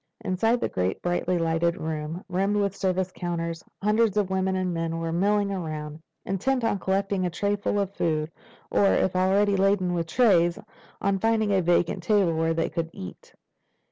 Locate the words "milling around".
5.11-6.01